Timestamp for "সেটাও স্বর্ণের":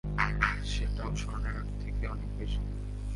0.63-1.57